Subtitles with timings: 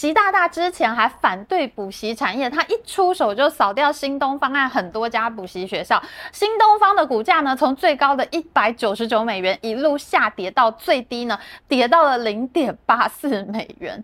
[0.00, 6.02] 习大大之前还反对补习产业，他一出手就扫掉新东方案很多家补习学校。
[6.32, 14.02] 新东方的股价呢，从最高的一百九十九美元一路下跌到最低呢，跌到了零点八四美元，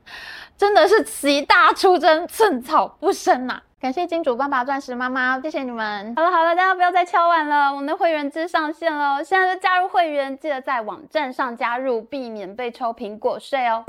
[0.58, 6.14] 真的是习大出征，寸草不生呐、感谢金主爸爸、钻石妈妈，谢谢你们。
[6.14, 13.82] 好了好了，大家不要再敲碗了，我们的会员制上线了，现在就加入会员，记得在网站上加入，避免被抽苹果税哦。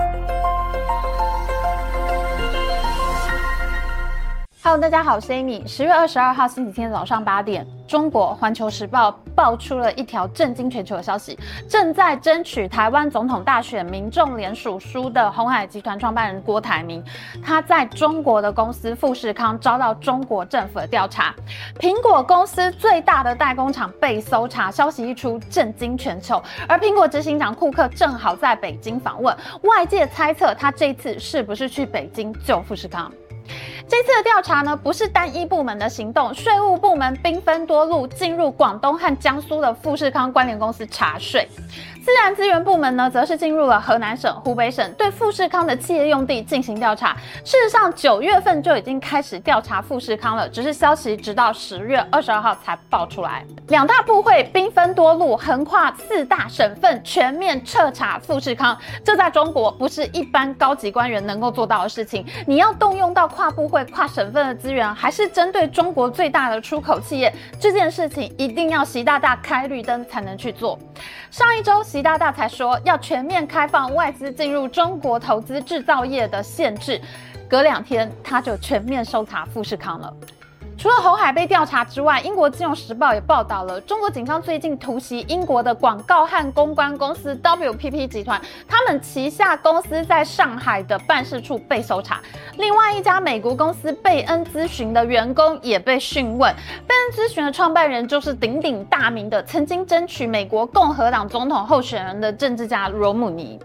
[4.64, 5.66] Hello，大家好，我是 Amy。
[5.68, 11.38] 十月二十二号星期天早上八点，中国环球时报爆出了一条震惊全球的消息：
[11.70, 17.02] 正在争取台湾总统大选民众联署书的鸿海集团创办人郭台铭，
[17.42, 21.34] 他在中国的公司富士康遭到中国政府的调查。
[21.80, 26.42] 苹果公司最大的代工厂被搜查，消息一出，震惊全球。
[26.68, 33.10] 而苹果执行长库克正好在北京访问，外界猜测他这次是不是去北京救富士康？
[33.90, 41.48] 这次的调查呢，不是单一部门的行动，税务部门兵分多路，进入广东和江苏的富士康关联公司查税。
[42.04, 47.18] 自然资源部门呢，则是进入了河南省、湖北省，对富士康的企业用地进行调查。
[47.44, 53.46] 事实上，九月份就已经开始调查富士康了，只是消息直到十月二十二号才爆出来。
[53.68, 58.78] 两大部会兵分多路，横跨四大省份，全面彻查富士康。
[59.04, 62.26] 这在中国不是一般高级官员能够做到的事情。
[62.46, 70.78] 你要动用到跨部会、跨省份的资源，还是针对中国最大的出口企业，这件事情一定要习大大开绿灯才能去做。
[71.32, 77.02] 上一周，习大大才说要全面开放外资进入中国投资制造业的限制，
[77.50, 80.14] 隔两天他就全面搜查富士康了。
[80.78, 92.22] 除了鸿海被调查之外，英国金融时报也报道了中国警方最近突袭英国的广告和公关公司 WPP 集团，他们旗下公司在上海的办事处被搜查。
[92.58, 96.54] 另外一家美国公司贝恩咨询的员工也被讯问。
[96.86, 103.60] 贝恩咨询的创办人就是鼎鼎大名的，曾经争取美国共和党总统候选人的政治家罗姆尼。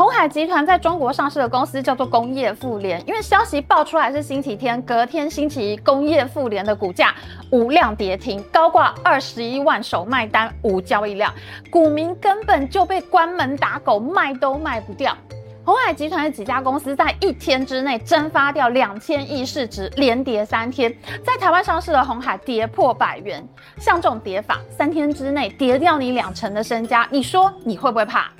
[0.00, 7.14] 鸿海集团在中国上市的公司叫做工业富联，因为消息爆出来是星期天，隔天星期一，工业富联的股价
[7.50, 11.30] 无量跌停，高挂二十一万手卖单无交易量，
[11.70, 15.14] 股民根本就被关门打狗，卖都卖不掉。
[15.62, 20.92] 鸿海集团的几家公司在一天之内蒸发掉两千亿市值，连跌三天。
[21.24, 23.46] 在台湾上市的鸿海跌破百元，
[23.78, 28.30] 像这种跌法，三天之内跌掉你两成的身家，你说你会不会怕？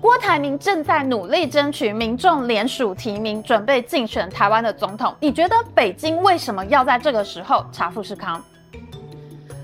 [0.00, 5.14] 郭台铭正在努力争取民众联署提名，准备竞选台湾的总统。
[5.20, 8.42] 你觉得北京为什么要在这个时候查富士康？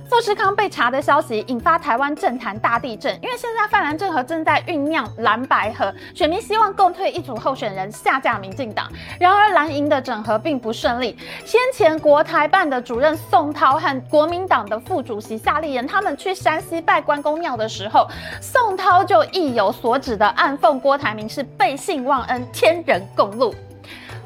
[0.09, 8.91] 富士康被查的消息引发台湾政坛大地震，因为现在泛蓝政和正在酝酿蓝白合，选民希望共退一组候选人下架民进党。
[9.21, 11.17] 然而蓝营的整合并不顺利。
[11.45, 18.09] 先前国台办的主任宋涛和国民党的副主席夏立言他们去山西拜关公庙的时候，
[18.41, 23.55] 宋涛就意有所指的暗讽郭台铭是背信忘恩、天人共怒。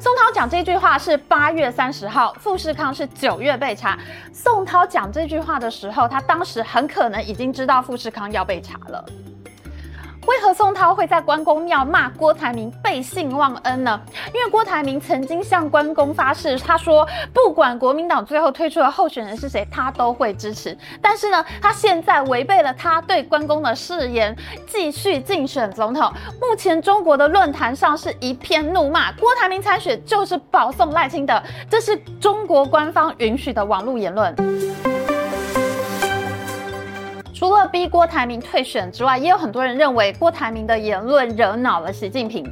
[0.03, 3.97] 宋涛讲这句话是八月三十号，富士康是九月被查。
[4.33, 9.05] 宋涛讲这句话的时候，他当时很可能已经知道富士康要被查了。
[10.25, 13.99] 为何宋涛会在关公庙骂郭台铭背信忘恩呢？
[14.33, 20.77] 因为郭台铭曾经向关公发誓，他说不管国民党最后推出的候选人是谁，他都会支持。
[21.01, 24.35] 但是呢，他现在违背了他对关公的誓言，
[24.67, 26.11] 继续竞选总统。
[26.39, 34.92] 目前中国的论坛上是一片怒骂，郭台铭参选就是保送赖清德，这是中国官方允许的网络言论。
[37.33, 42.43] 除了逼郭台铭退选之外，也有很多人认为郭台铭的言论惹恼了习近平。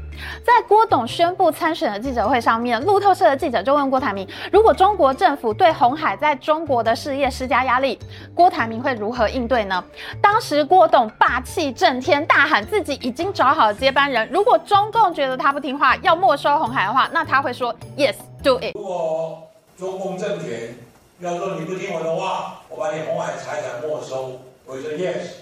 [0.43, 7.99] 在郭董宣布参选的记者会上面，路透社的记者就问郭台铭：如果中国政府对红海在中国的事业施加压力，
[8.33, 9.83] 郭台铭会如何应对呢？
[10.19, 14.27] 当时郭董霸气震天，大喊自己已经找好了接班人。
[14.31, 18.73] 如果中共觉得他不听话，要没收红海的话，那他会说：Yes, do it。
[18.73, 19.43] 如果
[19.77, 20.75] 中共政权
[21.19, 24.39] 要说你不听我的话，我把你红海财产没收。
[24.71, 25.33] 我说 Yes,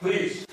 [0.00, 0.44] please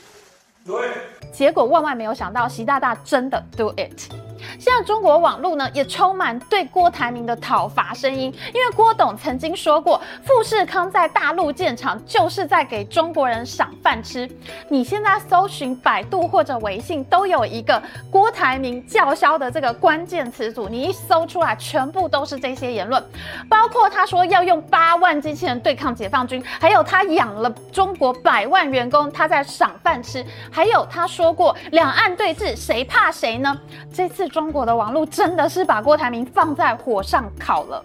[0.66, 1.31] do it。
[1.31, 4.12] 结果万万没有想到，习大大真的 do it。
[4.59, 14.29] 现在中国网络呢也充满对郭台铭的讨伐声音，因为郭董曾经说过，富士康在大陆建厂就是在给中国人赏饭吃。
[14.67, 23.01] 你现在搜寻百度或者微信都有一个郭台铭叫嚣的这个关键词组，你一搜出来，全部都是这些言论，
[23.49, 33.57] 包括他说要用八万机器人对抗解放军，还有他养了中国百万员工，他在赏饭吃，还有他说过两岸对峙谁怕谁呢？
[33.93, 34.25] 这次。
[34.27, 37.83] 中国的网络真的是把郭台铭放在火上烤了。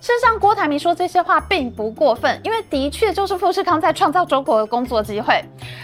[0.00, 5.42] 事实上，郭台铭说这些话并不过分，因为的确就是富士康在创造中国的工作机会。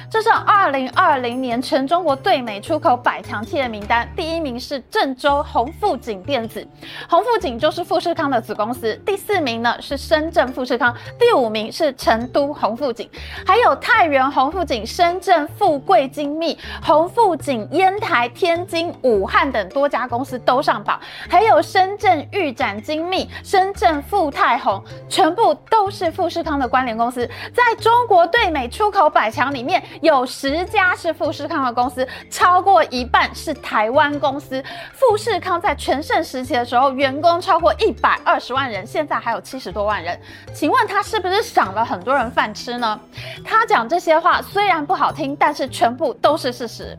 [0.09, 6.65] 这是二零二零年全中国对美出口百强企业名单，第一名是郑州鸿富锦电子，
[7.09, 8.95] 鸿富锦就是富士康的子公司。
[9.05, 13.11] 第四名呢是深圳富士康，第五名是成都鸿富锦，
[13.45, 27.29] 还有太原鸿富锦、深圳富贵精密、鸿富锦、烟台、天津、武汉等多家公司都上榜，还有深圳预展精密、深圳富泰宏，全部都是富士康的关联公司。
[27.53, 34.63] 在中国对美出口百强里面，有十家是富士康的公司，超过一半是台湾公司。
[34.93, 40.19] 富士康在全盛时期的时候，员工超过一百二十万人，现在还有七十多万人。
[40.53, 42.99] 请问他是不是赏了很多人饭吃呢？
[43.45, 46.99] 他讲这些话虽然不好听，但是全部都是事实。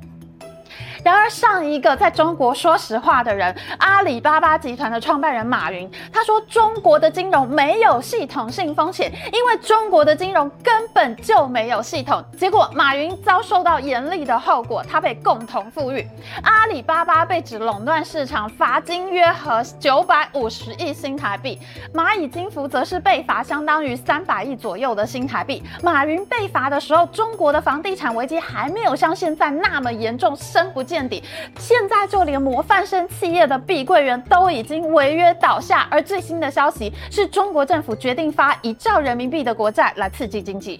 [1.05, 12.25] 然而，上一个在中国说实话的人，阿里巴巴集团的创办人马云，他说中国的金融没有系统性风险，因为中国的金融根本就没有系统。
[12.39, 16.09] 结果，马云遭受到严厉的后果，他被共同富裕。
[16.41, 21.59] 阿里巴巴被指垄断市场，罚金约合九百五十亿新台币；
[21.93, 25.61] 蚂蚁金服则是被罚相当于三百亿左右的新台币。
[25.83, 30.94] 马云被罚的时候，中国的房地产危机还没有像现在那么严重，深不见。
[30.95, 31.21] 见底，
[31.59, 40.79] 现在就连模范生企业的碧桂园都已经违约倒下，而最新的消息是中国政府决定发一兆人民币的国债来刺激经济。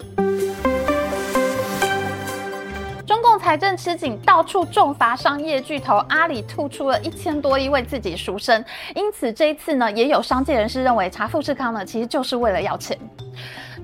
[3.06, 8.64] 中共财政吃紧，到处重罚商业巨头，阿里吐出了一千多亿为自己赎身，
[8.94, 12.98] 因此这一次呢，也有商界人士认为查富士康呢，其实就是为了要钱。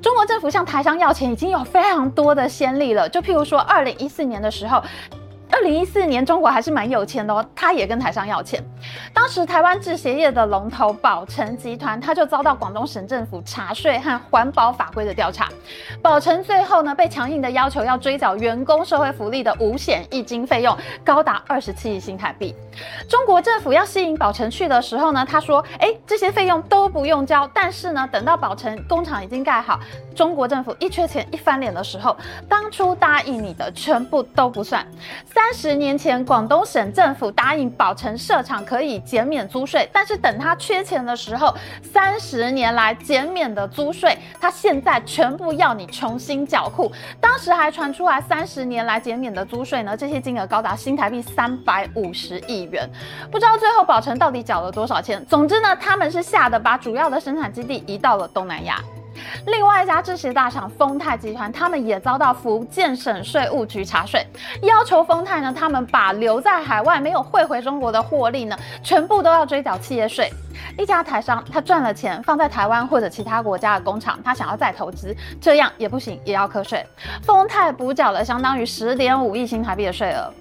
[0.00, 4.82] 中国政府向台商要钱已经有非常多的先例了，就譬如说二零一四年的时候。
[5.62, 8.61] 二零一四年，中国还是蛮有钱的哦，他也跟台商要钱。
[9.12, 15.49] 当时台湾制鞋业的龙头宝成集团，他就遭到广东省政府查税和环保法规的调查。
[16.00, 22.55] 宝成最后呢，被强硬的要求要追缴员工社会福利的五险一金费用，高达二十七亿新台币。
[23.09, 29.79] 中国政府要吸引宝成去的时候呢，他说：“哎，这些费用都不用交。”但是呢，等到宝成工厂已经盖好，
[30.15, 32.17] 中国政府一缺钱一翻脸的时候，
[32.49, 34.87] 当初答应你的全部都不算。
[35.27, 46.90] 三十年前，广东省政府答应宝成设厂可以以减免租税，但是等他缺钱的时候，三十年来减免的租税，他现在全部要你重新缴库。
[47.20, 52.88] 当时还传出来，三十年来减免的租税呢，这些金额高达新台币三百五十亿元。
[53.31, 55.25] 不知道最后宝成到底缴了多少钱。
[55.26, 58.82] 总之呢，他们是吓得把主要的生产基地移到了东南亚。
[59.47, 64.27] 另外一家制鞋大厂丰泰集团，他们也遭到福建省税务局查税，
[64.63, 70.31] 要求丰泰呢，他们把留在海外没有汇回中国的获利呢，全部都要追缴企业税。
[70.79, 76.85] 一家台商，他赚了钱放在台湾或者其他国家的工厂，他想要再投资，这样也不行，也要课税。
[77.23, 80.33] 丰泰补缴了相当于十点五亿新台币的税额。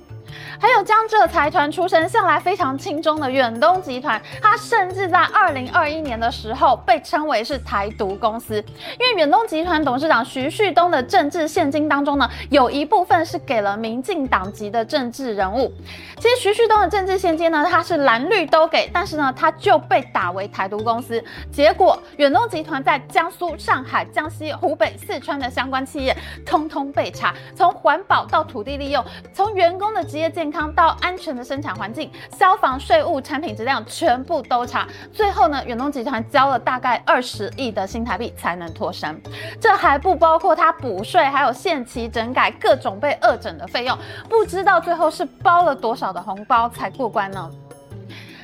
[0.60, 8.56] 还有江浙财团出身、向来非常亲中的远东集团，它甚至在二零二一年的时候被称为是台独公司，
[9.00, 15.74] 因为远东集团董事长徐旭东的政治献金当中呢，有一部分是给了民进党籍的政治人物。
[16.18, 21.24] 其实徐旭东的政治献金呢，他是蓝绿都给，但是呢，他就被打为台独公司。
[21.52, 34.88] 结果远东集团在江苏、上海、江西、湖北、四川的相关企业，通通被查，从环保到土地利用，从员工的职业健康到安全的生产环境、消防、税务、产品质量，全部都查。
[35.12, 39.20] 最后呢，远东集团交了大概二十亿的新台币才能脱身。
[39.60, 43.98] 这还不包括他补税，还有限期整改各种被恶整的费用。
[44.30, 47.50] 不知道最后是包了多少的红包才过关呢？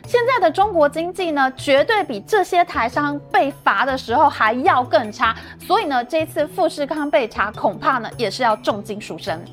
[0.07, 5.35] 现在的中国经济呢，绝对比这些台商被罚的时候还要更差。
[5.59, 9.43] 所以呢，这次富士康被查，恐怕呢也是要重金赎身。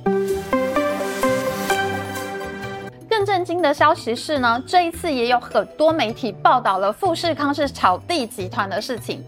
[3.44, 9.22] 震惊的消息是呢，这一次也有很多媒体报道了富士康是炒地集团的事情。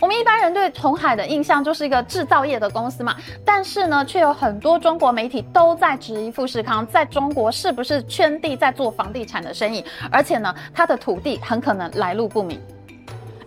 [0.00, 12.60] 我们一般人对鸿海的印象就是一个制造业的公司嘛，但是呢，却有很多中国媒体都在质疑富士康在中国是不是圈地在做房地产的生意，而且呢，它的土地很可能来路不明。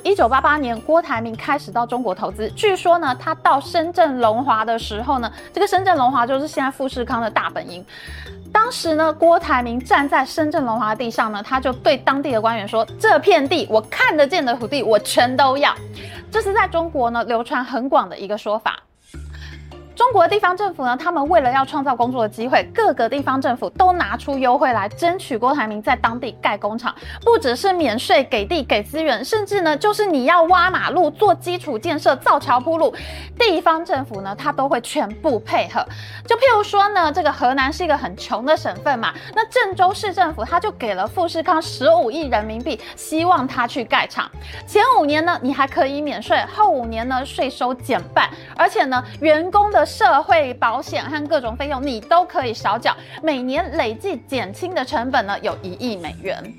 [0.03, 2.50] 一九八八年，郭台铭开始到中国投资。
[2.51, 7.86] 据说呢，他到深圳龙华的时候呢，这个深圳龙华就是现在富士康的大本营。
[8.53, 15.75] 当时呢，郭台铭站在深圳龙华地上呢，他就对当地的官员说：“这片地，我看得见的土地，我全都要。”
[16.31, 18.79] 这是在中国呢流传很广的一个说法。
[19.95, 32.93] 中国地方政府呢，他们为了要创造工作的机会，各个地方政府都拿出优惠来争取郭台铭在当地盖工厂，不只是免税、给地、给资源，甚至呢，就是你要挖马路、做基础建设、造桥铺路，
[33.38, 35.85] 地方政府呢，他都会全部配合。
[36.27, 44.29] 就譬如说呢，这个河南是一个很穷的省份嘛，那郑州市政府他就给了富士康十五亿人民币，希望他去盖厂。
[44.65, 56.53] 前五年呢，你还可以免税，后五年呢，税收减半，而且呢，员工的社会保险和各种费用你都可以少缴，每年累计减轻的成本呢，有一亿美元。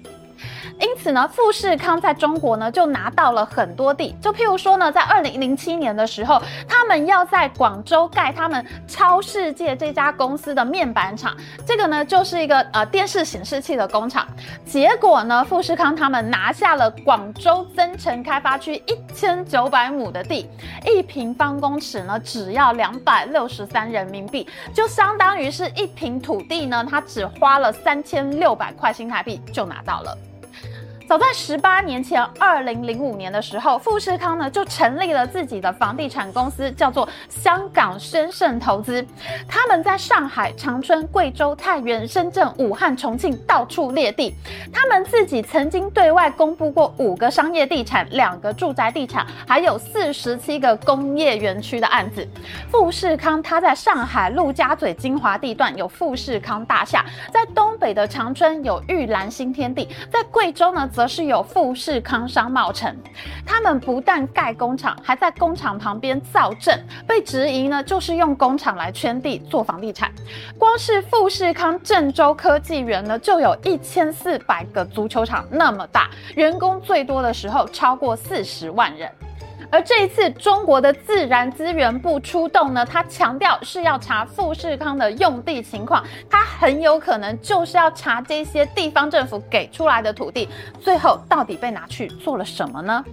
[0.81, 14.27] 因此呢，富士康在中国呢就拿到了很多地，就譬如说呢，在二零零七年的时候，他们要在广州盖他们超世界这家公司的面板厂，这个呢就是一个呃电视显示器的工厂。
[14.65, 20.49] 结果呢，富士康他们拿下了广州增城开发区一千九百亩的地，
[20.87, 30.17] 一平方公尺呢只要两百六十三人民币，就相当于是一平土地呢，他只花了三千六百块新台币就拿到了。
[31.07, 39.07] 早在十八年前，二零零五年的时候，富士康呢就成立了自己的房地产公司，叫做香港轩盛投资。
[39.47, 44.35] 他们在上海、长春、贵州、太原、深圳、武汉、重庆到处列地。
[44.73, 52.27] 他们自己曾经对外公布过五个商业地产、两个住宅地产，还有四十七个工业园区的案子。
[52.71, 62.97] 富士康它在上海陆家嘴精华地段有富士康大厦，在东北的长春有玉兰新天地，在贵州呢，则是有富士康商贸城，
[63.45, 70.13] 他们不但盖工厂，还在工厂旁边造镇，被质疑呢就是用工厂来圈地做房地产。
[70.57, 79.11] 光是富士康郑州科技园呢，就有一千四百个足球场那么大，员工最多的时候超过四十万人。
[79.75, 86.01] 而这一次，中国的自然资源部出动呢，他强调是要查富士康的用地情况，
[86.31, 90.49] 他很有可能就是要查这些地方政府给出来的土地，
[90.81, 93.05] 最后到底被拿去做了什么呢？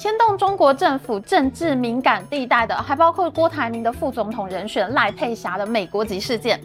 [0.00, 6.58] 牵动中国政府政治敏感地带的，还包括郭台铭的副总统人选赖佩霞的美国籍事件。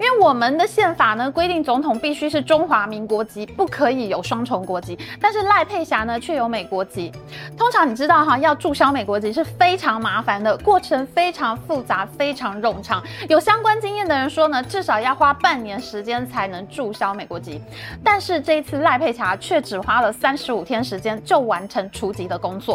[0.00, 4.98] 因为我们的宪法呢规定，总统必须是中华民国籍，不可以有双重国籍。
[5.20, 7.12] 但是赖佩霞呢却有美国籍。
[7.56, 13.00] 通常你知道哈，要注销美国籍是非常麻烦的，过程非常复杂，非常冗长。
[13.28, 17.62] 有相关经验的人说呢，至少要花半年时间才能注销美国籍。
[18.02, 22.71] 但是这一次赖佩霞却只花了三十五天时间就完成除籍的工作。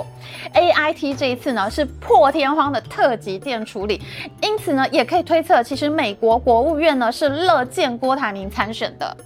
[0.54, 4.02] AIT 这一次呢是破天荒的特急件处理，
[4.42, 9.18] 因此呢也可以推测，其实美国国务院呢是乐见郭台铭参选的。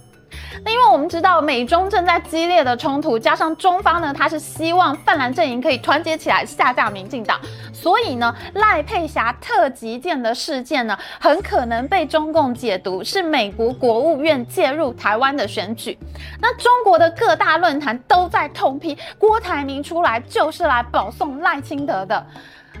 [0.64, 7.40] 那因为我们知道美中正在激烈的冲突，加上中方呢，他是希望泛蓝阵营可以团结起来下架民进党，
[7.72, 15.98] 所以呢，赖佩霞特急件的事件呢，很可能被中共解读是美国国务院介入台湾的选举。
[16.40, 22.24] 那中国的各大论坛都在痛批郭台铭出来就是来保送赖清德的。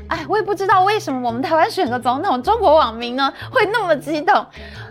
[0.08, 4.44] 哎，我也不知道为什么我们台湾选个总统，中国网民呢 会那么激动。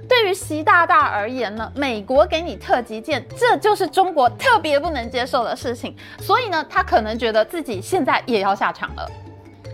[0.10, 5.96] 对于习大大而言呢，美国给你特急件，这就是中国特别不能接受的事情。
[6.20, 9.10] 所以呢，他可能觉得自己现在也要下场了。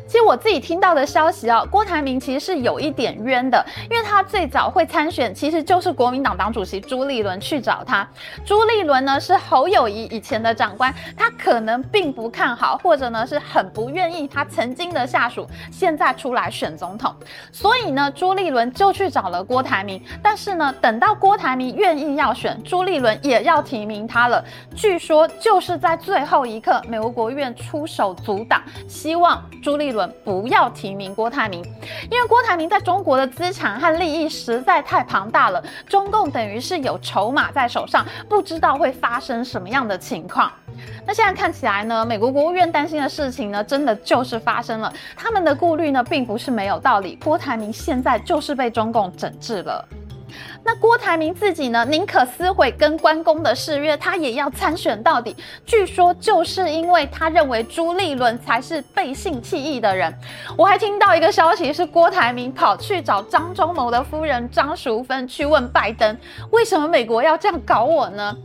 [0.07, 8.07] 其实我自己听到的消息啊，郭台铭其实是有一点冤的，因为他最早会参选，其实就是国民党党主席朱立伦去找他。
[8.45, 17.13] 朱立伦呢是侯友谊以前的长官，他可能并不看好，或者呢是很不愿意他曾经的下属现在出来选总统，
[17.51, 20.01] 所以呢朱立伦就去找了郭台铭。
[20.23, 24.43] 但是呢等到郭台铭愿意要选，朱立伦也要提名他了。
[24.73, 31.63] 据说就是在最后一刻，美国国务院出手阻挡，希望朱立伦不要提名郭台铭，
[32.11, 40.51] 因为郭台铭在中国的资产和利益实在太庞大了，中共等于是有筹码在手上，不知道会发生什么样的情况。
[41.05, 44.91] 那现在看起来呢，美国国务院担心的事情呢，真的就是发生了。
[45.15, 47.17] 他们的顾虑呢，并不是没有道理。
[47.23, 49.87] 郭台铭现在就是被中共整治了。
[50.67, 55.33] 那郭台铭自己呢，宁可撕毁跟关公的誓约，他也要参选到底。
[55.65, 60.13] 据说就是因为他认为朱立伦才是背信弃义的人。
[60.57, 66.17] 我还听到一个消息是，郭台铭跑去找张忠谋的夫人张淑芬去问拜登，
[66.51, 68.35] 为什么美国要这样搞我呢？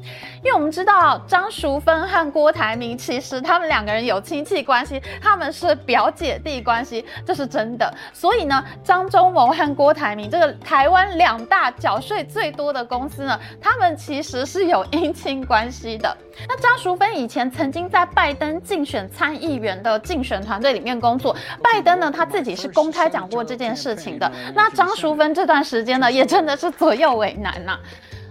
[0.42, 7.92] 因为我们知道张淑芬和郭台铭其实他们两个人有亲戚关系，他们是表姐弟关系，这是真的。
[8.12, 16.16] 所以呢，张忠谋和郭台铭这个台湾两大缴税最多的公司呢，他们其实是有姻亲关系的。
[16.48, 24.30] 那张淑芬以前曾经在拜登竞选参议员的竞选团队里面工作，拜登呢他自己是公开讲过这件事情的。
[24.54, 27.80] 那张淑芬这段时间呢，也真的是左右为难呐、啊。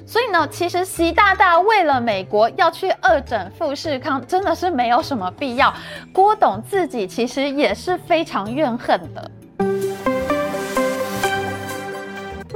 [0.05, 5.73] 所以呢，其实习大大为了美国要去二诊富士康，真的是没有什么必要。
[6.11, 9.31] 郭董自己其实也是非常怨恨的。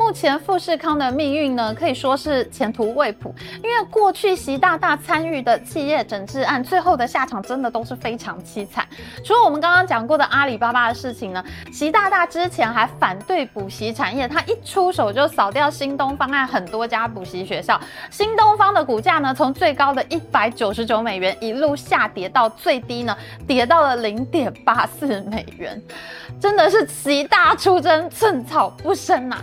[0.05, 3.33] 目前富士康的命运呢，可以说是前途未卜。
[3.63, 8.85] 因为过去习大大参与的企业整治案，最后的下场真的都是非常凄惨。
[9.23, 11.43] 除了我们刚刚讲过的阿里巴巴的事情呢，
[11.73, 17.81] 习大大之前还反对补习产业，他一出手就扫掉新东方案很多家补习学校。
[18.11, 25.81] 新东方的股价呢，从最高的一百九十九美元一路下跌到最低呢，跌到了零点八四美元，
[26.39, 29.41] 真的是习大出征，寸草不生啊！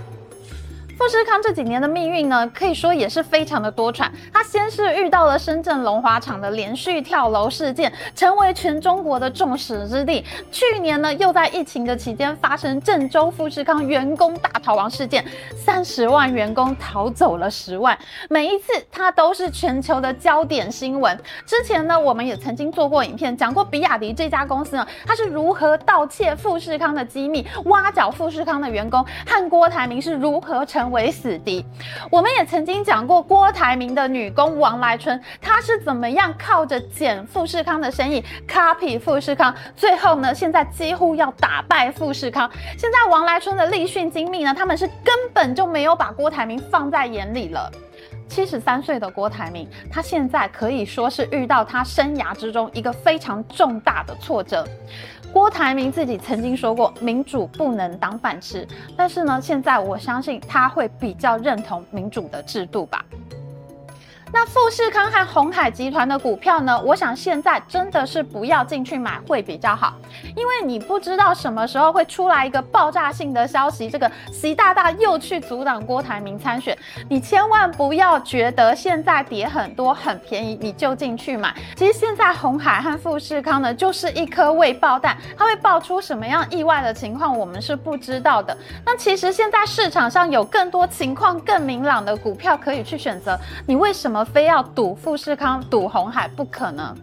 [0.99, 4.09] 富士康这几年的命运呢，可以说也是非常的多舛。
[4.33, 10.25] 他先是遇到了深圳龙华厂的连续跳楼事件，成为全中国的众矢之的。
[10.53, 15.25] 去年呢，又在疫情的期间发生郑州富士康员工大逃亡事件，
[15.57, 17.99] 三十万员工逃走了十万。
[18.29, 21.19] 每一次他都是全球的焦点新闻。
[21.45, 30.92] 之前呢，我们也曾经做过影片，讲过比亚迪这家公司呢，它是如何盗窃富士康的机密，挖角富士康的员工，和郭台铭是如何成。
[30.93, 31.65] 为死敌，
[32.11, 42.49] 我们也曾经讲过郭台铭的女工王来春，她是怎么样靠着捡富士康的生意，copy 富士康，最后呢，现在几乎要打败富士康。
[42.79, 47.71] 现在王来春的立讯精密呢，他们是根本就没有把郭台铭放在眼里了。
[48.29, 54.67] 七十三岁的郭台铭，他现在可以说是遇到他生涯之中一个非常重大的挫折。
[55.33, 63.03] 郭台铭自己曾经说过，民主不能当饭吃，但是呢，现在我相信他会比较认同民主的制度吧。
[64.35, 66.81] 那富士康和鸿海集团的股票呢？
[66.87, 69.93] 我想现在真的是不要进去买会比较好，
[70.35, 76.77] 因为你不知道什么时候会出来一个爆炸性的消息，这个习大大又去阻挡郭台铭参选，
[77.11, 81.55] 你千万不要觉得现在跌很多很便宜，你就进去买。
[81.77, 88.57] 其实现在红海和富士康呢，就是一颗未爆弹，它会爆出什么样意外的情况，我们是不知道的。
[88.87, 94.22] 那其实现在市场上有更多情况更明朗的股票可以去选择，你为什么？
[94.25, 96.95] 非要赌富士康、赌红海不可能。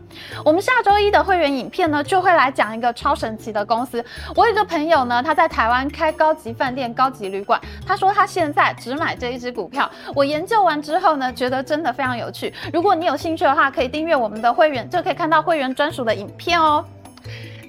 [0.44, 4.04] 我们下周一的会员影片呢，就会来讲一个超神奇的公司。
[4.36, 9.90] 我有个朋友呢，他在台湾开高级饭店、高级旅馆，他说他现在只买这一只股票。
[10.14, 12.54] 我研究完之后呢，觉得真的非常有趣。
[12.74, 16.84] 如果你有兴趣的话，可以订阅我们的会员，就可以看到会员专属的影片哦。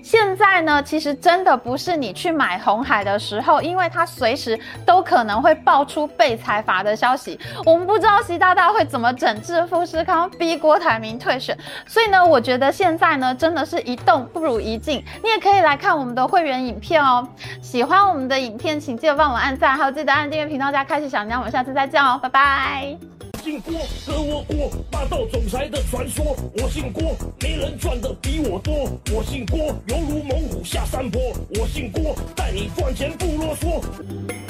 [0.02, 7.38] 现在呢，其实真的不是你去买红海的时候，因为它随时都可能会爆出被裁罚的消息。
[7.64, 11.56] 我们不知道习大大会怎么整治富士康，逼郭台铭退选。
[11.86, 15.04] 所以呢，我觉得现在呢，真的是一动不如一静。
[15.22, 17.26] 你也可以来看我们的会员影片哦。
[17.60, 21.38] 喜欢我们的影片，请记得帮我按赞，还有记得按订阅频道加开启小铃铛。
[21.38, 23.29] 我们下次再见哦，拜拜。
[23.42, 23.72] 姓郭，
[24.06, 26.36] 和我过霸道总裁的传说。
[26.58, 28.90] 我姓郭，没人赚的比我多。
[29.14, 31.20] 我姓郭，犹如猛虎下山坡。
[31.58, 34.49] 我姓郭，带你赚钱不啰嗦。